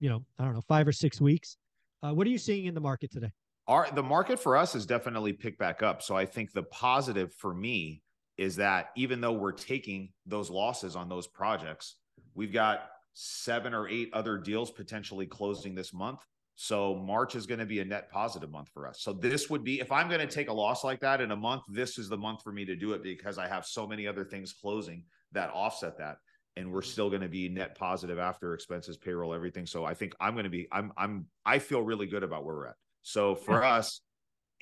you 0.00 0.08
know, 0.08 0.24
I 0.38 0.44
don't 0.44 0.54
know, 0.54 0.62
five 0.62 0.88
or 0.88 0.92
six 0.92 1.20
weeks. 1.20 1.56
Uh, 2.02 2.12
what 2.12 2.26
are 2.26 2.30
you 2.30 2.38
seeing 2.38 2.66
in 2.66 2.74
the 2.74 2.80
market 2.80 3.12
today? 3.12 3.30
Our 3.68 3.88
the 3.94 4.02
market 4.02 4.40
for 4.40 4.56
us 4.56 4.72
has 4.72 4.84
definitely 4.84 5.32
picked 5.32 5.58
back 5.58 5.82
up. 5.82 6.02
So 6.02 6.16
I 6.16 6.26
think 6.26 6.52
the 6.52 6.64
positive 6.64 7.32
for 7.34 7.54
me 7.54 8.02
is 8.42 8.56
that 8.56 8.88
even 8.96 9.20
though 9.20 9.32
we're 9.32 9.52
taking 9.52 10.10
those 10.26 10.50
losses 10.50 10.96
on 10.96 11.08
those 11.08 11.28
projects, 11.28 11.96
we've 12.34 12.52
got 12.52 12.88
seven 13.14 13.72
or 13.72 13.88
eight 13.88 14.10
other 14.12 14.36
deals 14.36 14.70
potentially 14.70 15.26
closing 15.26 15.74
this 15.74 15.94
month. 15.94 16.20
So 16.56 16.96
March 16.96 17.36
is 17.36 17.46
going 17.46 17.60
to 17.60 17.66
be 17.66 17.80
a 17.80 17.84
net 17.84 18.10
positive 18.10 18.50
month 18.50 18.68
for 18.74 18.88
us. 18.88 19.00
So 19.00 19.12
this 19.12 19.48
would 19.48 19.62
be 19.62 19.80
if 19.80 19.92
I'm 19.92 20.08
going 20.08 20.20
to 20.20 20.26
take 20.26 20.48
a 20.48 20.52
loss 20.52 20.82
like 20.82 21.00
that 21.00 21.20
in 21.20 21.30
a 21.30 21.36
month, 21.36 21.62
this 21.68 21.98
is 21.98 22.08
the 22.08 22.16
month 22.16 22.42
for 22.42 22.52
me 22.52 22.64
to 22.64 22.74
do 22.74 22.92
it 22.92 23.02
because 23.02 23.38
I 23.38 23.46
have 23.46 23.64
so 23.64 23.86
many 23.86 24.06
other 24.08 24.24
things 24.24 24.52
closing 24.52 25.04
that 25.32 25.50
offset 25.50 25.96
that 25.98 26.16
and 26.56 26.70
we're 26.70 26.82
still 26.82 27.08
going 27.08 27.22
to 27.22 27.28
be 27.28 27.48
net 27.48 27.78
positive 27.78 28.18
after 28.18 28.54
expenses, 28.54 28.96
payroll, 28.98 29.32
everything. 29.32 29.66
So 29.66 29.84
I 29.84 29.94
think 29.94 30.14
I'm 30.20 30.34
going 30.34 30.44
to 30.44 30.50
be 30.50 30.66
I'm 30.72 30.92
I'm 30.96 31.26
I 31.46 31.58
feel 31.58 31.80
really 31.80 32.06
good 32.06 32.22
about 32.22 32.44
where 32.44 32.56
we're 32.56 32.66
at. 32.66 32.76
So 33.02 33.34
for 33.34 33.64
us, 33.64 34.00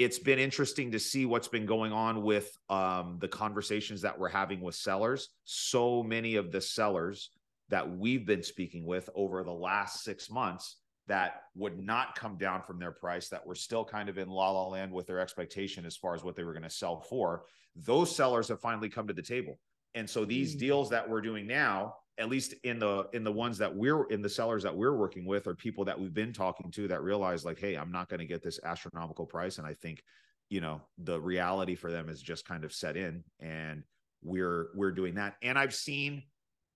it's 0.01 0.19
been 0.19 0.39
interesting 0.39 0.91
to 0.93 0.99
see 0.99 1.27
what's 1.27 1.47
been 1.47 1.67
going 1.67 1.93
on 1.93 2.23
with 2.23 2.57
um, 2.71 3.19
the 3.21 3.29
conversations 3.29 4.01
that 4.01 4.19
we're 4.19 4.31
having 4.31 4.63
with 4.63 4.75
sellers. 4.75 5.29
So 5.45 6.03
many 6.03 6.37
of 6.37 6.51
the 6.51 6.61
sellers 6.63 7.29
that 7.69 7.99
we've 7.99 8.27
been 8.27 8.43
speaking 8.43 8.87
with 8.87 9.11
over 9.15 9.45
the 9.45 9.53
last 9.53 10.03
six 10.03 10.31
months 10.31 10.77
that 11.07 11.43
would 11.55 11.79
not 11.79 12.15
come 12.15 12.39
down 12.39 12.63
from 12.63 12.79
their 12.79 12.93
price, 12.93 13.29
that 13.29 13.47
were 13.47 13.55
still 13.55 13.85
kind 13.85 14.09
of 14.09 14.17
in 14.17 14.31
la 14.31 14.51
la 14.51 14.69
land 14.69 14.91
with 14.91 15.07
their 15.07 15.21
expectation 15.21 15.85
as 15.85 15.99
far 15.99 16.15
as 16.15 16.25
what 16.25 16.35
they 16.35 16.45
were 16.45 16.55
going 16.55 16.63
to 16.63 16.71
sell 16.71 17.03
for. 17.03 17.43
Those 17.77 18.17
sellers 18.17 18.49
have 18.49 18.61
finally 18.61 18.89
come 18.89 19.07
to 19.07 19.13
the 19.13 19.21
table. 19.21 19.59
And 19.95 20.09
so 20.09 20.25
these 20.25 20.57
mm. 20.57 20.61
deals 20.61 20.89
that 20.91 21.07
we're 21.07 21.21
doing 21.21 21.47
now, 21.47 21.97
at 22.21 22.29
least 22.29 22.55
in 22.65 22.79
the 22.79 23.09
in 23.13 23.25
the 23.25 23.33
ones 23.33 23.59
that 23.59 23.75
we're 23.75 24.05
in 24.05 24.21
the 24.21 24.29
sellers 24.29 24.63
that 24.63 24.77
we're 24.77 24.95
working 24.95 25.25
with 25.25 25.47
are 25.47 25.55
people 25.55 25.85
that 25.87 25.99
we've 25.99 26.15
been 26.15 26.33
talking 26.33 26.71
to 26.71 26.87
that 26.87 27.03
realize 27.03 27.45
like 27.45 27.59
hey 27.59 27.75
i'm 27.75 27.91
not 27.91 28.09
going 28.09 28.21
to 28.21 28.27
get 28.27 28.43
this 28.43 28.61
astronomical 28.63 29.27
price. 29.27 29.59
And 29.59 29.67
i 29.67 29.75
think 29.75 30.03
you 30.51 30.61
know 30.61 30.81
the 30.99 31.21
reality 31.21 31.75
for 31.75 31.91
them 31.91 32.09
is 32.09 32.21
just 32.21 32.45
kind 32.45 32.65
of 32.65 32.73
set 32.73 32.97
in 32.97 33.25
and 33.41 33.83
we're 34.23 34.69
we're 34.75 34.93
doing 34.93 35.15
that. 35.15 35.37
And 35.43 35.59
i've 35.59 35.75
seen 35.75 36.23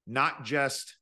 not 0.06 0.44
just 0.44 0.96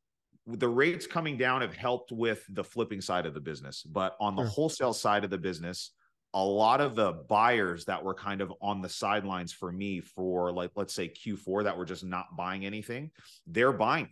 the 0.47 0.69
rates 0.69 1.07
coming 1.07 1.37
down 1.39 1.61
have 1.61 1.75
helped 1.75 2.11
with 2.11 2.45
the 2.49 2.65
flipping 2.65 3.01
side 3.01 3.27
of 3.27 3.35
the 3.35 3.41
business 3.41 3.83
but 3.85 4.17
on 4.21 4.35
the 4.35 4.43
sure. 4.43 4.51
wholesale 4.51 4.93
side 4.93 5.23
of 5.23 5.31
the 5.31 5.39
business 5.39 5.93
a 6.35 6.45
lot 6.45 6.81
of 6.81 6.97
the 6.97 7.13
buyers 7.29 7.85
that 7.85 8.03
were 8.03 8.15
kind 8.15 8.41
of 8.41 8.53
on 8.63 8.81
the 8.81 8.89
sidelines 8.89 9.53
for 9.53 9.71
me 9.71 10.01
for 10.01 10.51
like 10.51 10.71
let's 10.75 10.95
say 10.95 11.09
Q4 11.09 11.65
that 11.65 11.77
were 11.77 11.85
just 11.85 12.05
not 12.05 12.37
buying 12.37 12.65
anything, 12.65 13.11
they're 13.47 13.73
buying 13.73 14.09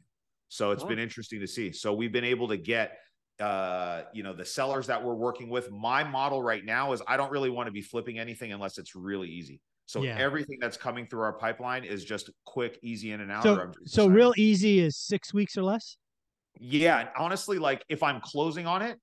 so 0.50 0.72
it's 0.72 0.82
oh. 0.82 0.86
been 0.86 0.98
interesting 0.98 1.40
to 1.40 1.46
see. 1.46 1.72
So 1.72 1.94
we've 1.94 2.12
been 2.12 2.24
able 2.24 2.48
to 2.48 2.58
get 2.58 2.98
uh, 3.40 4.02
you 4.12 4.22
know, 4.22 4.34
the 4.34 4.44
sellers 4.44 4.86
that 4.88 5.02
we're 5.02 5.14
working 5.14 5.48
with. 5.48 5.70
My 5.70 6.04
model 6.04 6.42
right 6.42 6.62
now 6.62 6.92
is 6.92 7.00
I 7.08 7.16
don't 7.16 7.30
really 7.30 7.48
want 7.48 7.68
to 7.68 7.72
be 7.72 7.80
flipping 7.80 8.18
anything 8.18 8.52
unless 8.52 8.76
it's 8.76 8.94
really 8.94 9.30
easy. 9.30 9.62
So 9.86 10.02
yeah. 10.02 10.16
everything 10.18 10.58
that's 10.60 10.76
coming 10.76 11.06
through 11.06 11.22
our 11.22 11.32
pipeline 11.32 11.84
is 11.84 12.04
just 12.04 12.28
quick, 12.44 12.78
easy 12.82 13.12
in 13.12 13.22
and 13.22 13.32
out. 13.32 13.42
So, 13.42 13.72
so 13.86 14.06
real 14.08 14.34
easy 14.36 14.80
is 14.80 14.98
six 14.98 15.32
weeks 15.32 15.56
or 15.56 15.62
less. 15.62 15.96
Yeah, 16.58 17.08
honestly, 17.16 17.58
like 17.58 17.82
if 17.88 18.02
I'm 18.02 18.20
closing 18.20 18.66
on 18.66 18.82
it, 18.82 18.98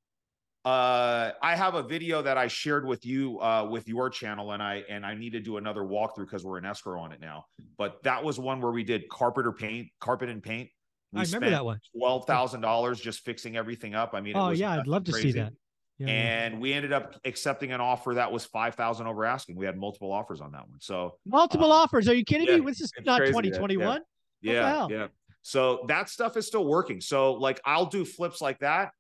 uh, 0.66 1.32
I 1.42 1.56
have 1.56 1.76
a 1.76 1.84
video 1.84 2.22
that 2.22 2.38
I 2.38 2.48
shared 2.48 2.86
with 2.86 3.06
you 3.06 3.40
uh, 3.40 3.68
with 3.70 3.88
your 3.88 4.10
channel, 4.10 4.52
and 4.52 4.62
I 4.62 4.84
and 4.90 5.06
I 5.06 5.16
need 5.16 5.32
to 5.32 5.40
do 5.40 5.58
another 5.58 5.82
walkthrough 5.82 6.26
because 6.26 6.44
we're 6.44 6.58
in 6.58 6.66
escrow 6.66 7.02
on 7.02 7.12
it 7.12 7.22
now. 7.22 7.46
But 7.78 8.04
that 8.04 8.24
was 8.24 8.38
one 8.38 8.62
where 8.62 8.72
we 8.72 8.84
did 8.84 9.08
carpet 9.10 9.48
or 9.48 9.54
paint, 9.54 9.88
carpet 10.00 10.30
and 10.30 10.44
paint, 10.44 10.70
we 11.14 11.22
I 11.22 11.24
remember 11.24 11.50
that 11.50 11.66
one. 11.66 11.80
Twelve 11.96 12.26
thousand 12.26 12.62
dollars 12.62 13.00
just 13.00 13.22
fixing 13.22 13.56
everything 13.56 13.96
up. 13.96 14.12
I 14.14 14.22
mean, 14.22 14.36
oh 14.36 14.50
yeah, 14.50 14.72
I'd 14.72 14.88
love 14.88 15.06
to 15.06 15.12
crazy. 15.12 15.32
see 15.32 15.40
that. 15.40 15.54
Yeah, 16.00 16.08
and 16.08 16.54
yeah. 16.56 16.60
we 16.60 16.74
ended 16.74 16.94
up 16.94 17.16
accepting 17.26 17.72
an 17.72 17.82
offer 17.82 18.14
that 18.16 18.32
was 18.32 18.46
five 18.46 18.76
thousand 18.76 19.08
over 19.08 19.26
asking. 19.26 19.56
We 19.56 19.66
had 19.66 19.78
multiple 19.78 20.12
offers 20.12 20.42
on 20.42 20.52
that 20.52 20.68
one. 20.70 20.80
So 20.80 21.18
multiple 21.26 21.72
um, 21.72 21.84
offers. 21.84 22.08
Are 22.08 22.14
you 22.14 22.26
kidding 22.26 22.48
yeah, 22.48 22.58
me? 22.58 22.66
This 22.66 22.82
is 22.82 22.92
not 23.06 23.22
twenty 23.32 23.52
twenty 23.52 23.78
one. 23.78 24.02
Yeah, 24.42 24.88
yeah. 24.90 25.08
So 25.42 25.86
that 25.88 26.10
stuff 26.10 26.36
is 26.36 26.46
still 26.46 26.66
working. 26.66 27.00
So 27.02 27.34
like 27.34 27.62
I'll 27.66 27.86
do 27.86 28.04
flips 28.06 28.42
like 28.42 28.60
that. 28.60 28.92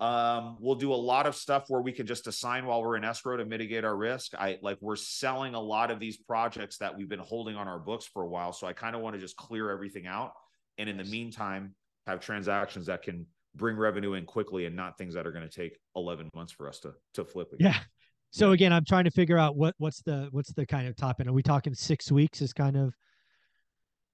Um, 0.00 0.58
we'll 0.60 0.76
do 0.76 0.92
a 0.92 0.94
lot 0.94 1.26
of 1.26 1.34
stuff 1.34 1.64
where 1.68 1.80
we 1.80 1.90
can 1.90 2.06
just 2.06 2.26
assign 2.26 2.66
while 2.66 2.82
we're 2.82 2.96
in 2.96 3.04
escrow 3.04 3.38
to 3.38 3.44
mitigate 3.44 3.84
our 3.84 3.96
risk. 3.96 4.34
I 4.34 4.58
like 4.62 4.78
we're 4.80 4.96
selling 4.96 5.54
a 5.54 5.60
lot 5.60 5.90
of 5.90 5.98
these 5.98 6.16
projects 6.16 6.78
that 6.78 6.96
we've 6.96 7.08
been 7.08 7.18
holding 7.18 7.56
on 7.56 7.66
our 7.66 7.78
books 7.78 8.06
for 8.06 8.22
a 8.22 8.28
while. 8.28 8.52
So 8.52 8.66
I 8.66 8.72
kind 8.72 8.94
of 8.94 9.02
want 9.02 9.14
to 9.14 9.20
just 9.20 9.36
clear 9.36 9.70
everything 9.70 10.06
out 10.06 10.32
and 10.78 10.88
in 10.88 10.96
the 10.96 11.04
meantime 11.04 11.74
have 12.06 12.20
transactions 12.20 12.86
that 12.86 13.02
can 13.02 13.26
bring 13.54 13.76
revenue 13.76 14.14
in 14.14 14.24
quickly 14.24 14.66
and 14.66 14.76
not 14.76 14.98
things 14.98 15.14
that 15.14 15.26
are 15.26 15.32
going 15.32 15.48
to 15.48 15.54
take 15.54 15.78
11 15.96 16.28
months 16.34 16.52
for 16.52 16.68
us 16.68 16.78
to 16.80 16.92
to 17.14 17.24
flip 17.24 17.52
again. 17.52 17.72
yeah 17.72 17.78
so 18.30 18.52
again 18.52 18.72
i'm 18.72 18.84
trying 18.84 19.04
to 19.04 19.10
figure 19.10 19.38
out 19.38 19.56
what 19.56 19.74
what's 19.78 20.02
the 20.02 20.28
what's 20.30 20.52
the 20.52 20.66
kind 20.66 20.86
of 20.86 20.96
top 20.96 21.20
end 21.20 21.28
are 21.28 21.32
we 21.32 21.42
talking 21.42 21.74
six 21.74 22.12
weeks 22.12 22.42
is 22.42 22.52
kind 22.52 22.76
of 22.76 22.94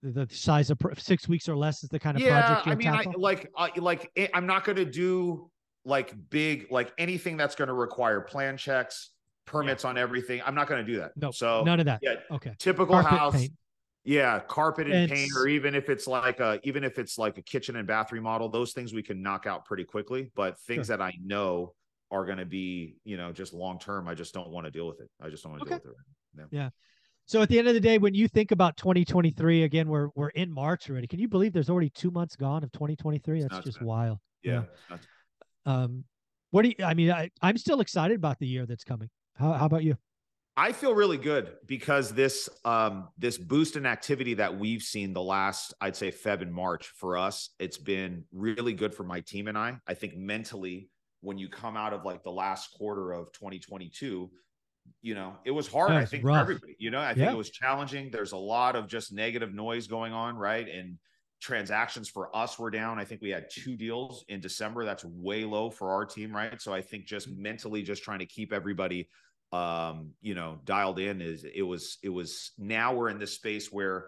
the 0.03 0.27
size 0.31 0.71
of 0.71 0.79
six 0.99 1.29
weeks 1.29 1.49
or 1.49 1.57
less 1.57 1.83
is 1.85 1.89
the 1.89 1.99
kind 1.99 2.17
of 2.17 2.23
yeah, 2.23 2.41
project 2.41 2.67
you 2.67 2.73
I 2.73 2.75
mean, 2.75 2.89
I, 2.89 3.05
like, 3.17 3.51
uh, 3.57 3.69
like 3.77 4.11
eh, 4.17 4.27
I'm 4.35 4.47
not 4.47 4.65
going 4.65 4.77
to 4.77 4.85
do 4.85 5.49
like 5.85 6.15
big, 6.31 6.67
like 6.71 6.93
anything 6.99 7.37
that's 7.37 7.55
going 7.55 7.69
to 7.69 7.75
require 7.75 8.21
plan 8.21 8.57
checks, 8.57 9.11
permits 9.47 9.85
yeah. 9.85 9.91
on 9.91 9.99
everything. 9.99 10.41
I'm 10.45 10.55
not 10.55 10.69
going 10.69 10.85
to 10.85 10.93
do 10.93 10.99
that. 10.99 11.13
No, 11.17 11.31
so 11.31 11.63
none 11.65 11.81
of 11.81 11.87
that. 11.87 12.01
Yeah, 12.03 12.15
okay. 12.31 12.55
Typical 12.59 12.95
Carpet 12.95 13.11
house. 13.11 13.35
Paint. 13.35 13.53
Yeah, 14.05 14.41
carpet 14.41 14.89
and 14.89 15.05
it's, 15.05 15.13
paint, 15.13 15.31
or 15.37 15.47
even 15.47 15.75
if 15.77 15.89
it's 15.89 16.09
like 16.09 16.41
a 16.41 16.59
even 16.65 16.83
if 16.83 16.99
it's 16.99 17.19
like 17.19 17.39
a 17.39 17.43
kitchen 17.43 17.77
and 17.77 17.87
bath 17.87 18.11
remodel, 18.11 18.49
those 18.49 18.73
things 18.73 18.93
we 18.93 19.03
can 19.03 19.23
knock 19.23 19.47
out 19.47 19.65
pretty 19.65 19.85
quickly. 19.85 20.31
But 20.35 20.59
things 20.61 20.87
sure. 20.87 20.97
that 20.97 21.03
I 21.03 21.13
know 21.23 21.75
are 22.11 22.27
going 22.27 22.39
to 22.39 22.45
be, 22.45 22.97
you 23.05 23.17
know, 23.17 23.33
just 23.33 23.55
long 23.55 23.79
term, 23.79 24.09
I 24.09 24.15
just 24.15 24.35
don't 24.35 24.51
want 24.51 24.67
to 24.67 24.71
deal 24.71 24.87
with 24.89 25.01
it. 25.01 25.09
I 25.21 25.29
just 25.31 25.45
don't 25.45 25.53
want 25.53 25.67
to 25.67 25.75
okay. 25.75 25.83
deal 25.83 25.93
with 25.93 26.01
it. 26.01 26.41
Right 26.41 26.49
yeah. 26.51 26.71
So 27.27 27.41
at 27.41 27.49
the 27.49 27.59
end 27.59 27.69
of 27.69 27.75
the 27.75 27.81
day, 27.81 27.99
when 27.99 28.15
you 28.15 28.27
think 28.27 28.51
about 28.51 28.77
2023, 28.77 29.63
again, 29.63 29.89
we're 29.89 30.09
we're 30.15 30.31
in 30.31 30.53
March 30.53 30.91
already. 30.91 31.07
Can 31.07 31.21
you 31.21 31.29
believe 31.29 31.53
there's 31.53 31.71
already 31.71 31.91
two 31.91 32.11
months 32.11 32.37
gone 32.37 32.65
of 32.65 32.73
2023? 32.73 33.43
That's 33.43 33.65
just 33.65 33.79
bad. 33.79 33.87
wild. 33.87 34.19
Yeah. 34.43 34.65
yeah. 34.91 34.97
Um, 35.65 36.05
what 36.51 36.63
do 36.63 36.71
you? 36.71 36.85
I 36.85 36.95
mean, 36.95 37.11
I 37.11 37.31
I'm 37.41 37.57
still 37.57 37.81
excited 37.81 38.17
about 38.17 38.39
the 38.39 38.47
year 38.47 38.67
that's 38.67 38.85
coming. 38.85 39.09
How 39.37 39.53
how 39.53 39.67
about 39.67 39.85
you? 39.85 39.97
I 40.57 40.73
feel 40.73 40.95
really 40.95 41.17
good 41.17 41.53
because 41.67 42.13
this 42.13 42.49
um, 42.65 43.09
this 43.17 43.39
boost 43.39 43.77
in 43.77 43.87
activity 43.87 44.35
that 44.35 44.59
we've 44.59 44.83
seen 44.83 45.15
the 45.15 45.23
last, 45.23 45.73
I'd 45.81 45.97
say 45.97 46.11
Feb 46.11 46.43
and 46.43 46.53
March 46.53 46.89
for 46.97 47.17
us, 47.17 47.51
it's 47.59 47.79
been 47.79 48.25
really 48.33 48.75
good 48.75 48.95
for 48.95 49.05
my 49.05 49.21
team 49.21 49.49
and 49.49 49.57
I. 49.57 49.79
I 49.87 49.95
think 49.95 50.17
mentally, 50.17 50.91
when 51.23 51.39
you 51.39 51.49
come 51.49 51.77
out 51.77 51.95
of 51.95 52.05
like 52.05 52.23
the 52.23 52.33
last 52.33 52.75
quarter 52.77 53.13
of 53.13 53.33
2022, 53.33 54.31
you 55.01 55.15
know, 55.15 55.35
it 55.45 55.53
was 55.53 55.69
hard, 55.69 55.93
I 55.93 56.05
think, 56.05 56.25
rough. 56.25 56.37
for 56.37 56.41
everybody. 56.43 56.77
You 56.79 56.91
know, 56.91 57.01
I 57.01 57.15
think 57.15 57.27
yeah. 57.27 57.33
it 57.33 57.37
was 57.37 57.51
challenging. 57.51 58.11
There's 58.11 58.33
a 58.33 58.37
lot 58.37 58.77
of 58.77 58.89
just 58.89 59.13
negative 59.13 59.55
noise 59.55 59.87
going 59.87 60.13
on, 60.13 60.37
right? 60.37 60.69
And 60.69 60.99
transactions 61.41 62.09
for 62.11 62.35
us 62.37 62.59
were 62.59 62.71
down. 62.71 62.99
I 62.99 63.05
think 63.05 63.23
we 63.23 63.31
had 63.31 63.47
two 63.51 63.75
deals 63.75 64.25
in 64.29 64.41
December. 64.41 64.85
That's 64.85 65.05
way 65.05 65.45
low 65.45 65.71
for 65.71 65.93
our 65.93 66.05
team, 66.05 66.35
right? 66.35 66.61
So 66.61 66.75
I 66.75 66.83
think 66.83 67.07
just 67.07 67.29
mentally 67.31 67.83
just 67.83 68.03
trying 68.03 68.19
to 68.19 68.27
keep 68.27 68.53
everybody 68.53 69.09
um, 69.53 70.11
you 70.21 70.35
know, 70.35 70.59
dialed 70.65 70.99
in 70.99 71.21
is 71.21 71.45
it 71.45 71.63
was 71.63 71.99
it 72.03 72.09
was 72.09 72.53
now 72.59 72.95
we're 72.95 73.11
in 73.11 73.19
this 73.19 73.35
space 73.35 73.71
where 73.71 74.07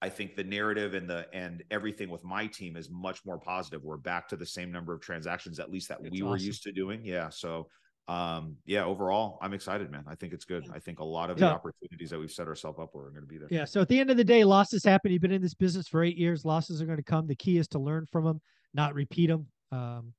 I 0.00 0.08
think 0.08 0.36
the 0.36 0.44
narrative 0.44 0.94
and 0.94 1.08
the 1.08 1.26
and 1.32 1.62
everything 1.70 2.10
with 2.10 2.24
my 2.24 2.46
team 2.46 2.76
is 2.76 2.90
much 2.90 3.24
more 3.24 3.38
positive. 3.38 3.82
We're 3.82 3.96
back 3.96 4.28
to 4.28 4.36
the 4.36 4.46
same 4.46 4.70
number 4.70 4.92
of 4.92 5.00
transactions, 5.00 5.58
at 5.60 5.70
least 5.70 5.88
that 5.88 5.98
it's 6.02 6.10
we 6.10 6.18
awesome. 6.18 6.30
were 6.30 6.36
used 6.36 6.62
to 6.64 6.72
doing. 6.72 7.04
Yeah. 7.04 7.28
So 7.30 7.68
um 8.08 8.56
yeah 8.66 8.84
overall 8.84 9.38
i'm 9.42 9.52
excited 9.54 9.88
man. 9.88 10.02
I 10.08 10.16
think 10.16 10.32
it's 10.32 10.44
good. 10.44 10.68
I 10.74 10.80
think 10.80 10.98
a 10.98 11.04
lot 11.04 11.30
of 11.30 11.38
the 11.38 11.46
opportunities 11.46 12.10
that 12.10 12.18
we've 12.18 12.32
set 12.32 12.48
ourselves 12.48 12.80
up 12.80 12.90
for 12.92 13.06
are 13.06 13.10
going 13.10 13.22
to 13.22 13.28
be 13.28 13.38
there. 13.38 13.46
Yeah. 13.48 13.64
So 13.64 13.80
at 13.80 13.88
the 13.88 14.00
end 14.00 14.10
of 14.10 14.16
the 14.16 14.24
day 14.24 14.42
losses 14.42 14.84
happen. 14.84 15.12
You've 15.12 15.22
been 15.22 15.30
in 15.30 15.40
this 15.40 15.54
business 15.54 15.86
for 15.86 16.02
eight 16.02 16.18
years. 16.18 16.44
Losses 16.44 16.82
are 16.82 16.86
going 16.86 16.98
to 16.98 17.04
come. 17.04 17.28
The 17.28 17.36
key 17.36 17.58
is 17.58 17.68
to 17.68 17.78
learn 17.78 18.06
from 18.10 18.24
them 18.24 18.40
not 18.74 18.94
repeat 18.94 19.28
them 19.28 19.46
um 19.70 20.12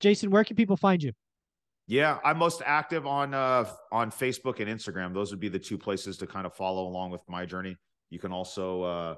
jason 0.00 0.30
where 0.30 0.44
can 0.44 0.56
people 0.56 0.76
find 0.76 1.02
you 1.02 1.12
yeah, 1.88 2.18
I'm 2.22 2.36
most 2.36 2.60
active 2.66 3.06
on 3.06 3.32
uh, 3.32 3.64
on 3.90 4.10
Facebook 4.10 4.60
and 4.60 4.68
Instagram. 4.68 5.14
Those 5.14 5.30
would 5.30 5.40
be 5.40 5.48
the 5.48 5.58
two 5.58 5.78
places 5.78 6.18
to 6.18 6.26
kind 6.26 6.44
of 6.44 6.52
follow 6.52 6.86
along 6.86 7.10
with 7.10 7.22
my 7.28 7.46
journey. 7.46 7.76
You 8.10 8.18
can 8.18 8.30
also 8.30 8.82
uh, 8.82 9.14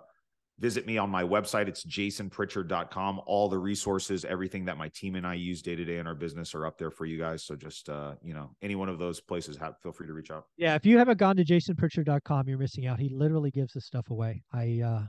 visit 0.61 0.87
me 0.87 0.97
on 0.97 1.11
my 1.11 1.25
website. 1.25 1.67
It's 1.67 1.85
jasonpritchard.com. 1.85 3.23
All 3.27 3.49
the 3.49 3.59
resources, 3.59 4.25
everything 4.25 4.65
that 4.67 4.79
my 4.79 4.89
team 4.95 5.17
and 5.17 5.27
I 5.27 5.35
use 5.35 5.63
day 5.63 5.75
to 5.75 5.85
day 5.85 5.99
in 5.99 6.07
our 6.07 6.15
business 6.15 6.55
are 6.55 6.65
up 6.65 6.79
there 6.79 6.93
for 6.93 7.07
you 7.07 7.19
guys. 7.19 7.43
So 7.45 7.57
just 7.57 7.89
uh, 7.89 8.15
you 8.23 8.35
know, 8.35 8.55
any 8.63 8.77
one 8.77 8.89
of 8.89 9.01
those 9.01 9.21
places, 9.21 9.57
have, 9.57 9.75
feel 9.83 9.91
free 9.91 10.07
to 10.07 10.13
reach 10.13 10.31
out. 10.31 10.45
Yeah, 10.57 10.77
if 10.77 10.87
you 10.87 10.97
haven't 10.97 11.19
gone 11.19 11.35
to 11.37 11.45
jasonpritchard.com, 11.45 12.49
you're 12.49 12.57
missing 12.57 12.87
out. 12.87 13.01
He 13.01 13.09
literally 13.09 13.51
gives 13.51 13.73
this 13.73 13.85
stuff 13.85 14.11
away. 14.11 14.45
I 14.53 14.81
uh, 14.87 15.03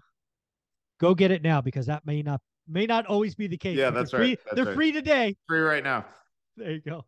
go 1.00 1.14
get 1.14 1.30
it 1.30 1.44
now 1.44 1.62
because 1.62 1.86
that 1.86 2.08
may 2.08 2.24
not 2.24 2.42
may 2.68 2.88
not 2.88 3.06
always 3.06 3.36
be 3.36 3.46
the 3.46 3.58
case. 3.58 3.78
Yeah, 3.78 3.92
that's 3.92 4.10
free, 4.10 4.20
right. 4.20 4.40
That's 4.46 4.56
they're 4.56 4.66
right. 4.66 4.76
free 4.76 4.92
today. 4.92 5.36
Free 5.48 5.60
right 5.60 5.84
now. 5.84 6.08
There 6.58 6.72
you 6.72 6.82
go. 6.82 7.06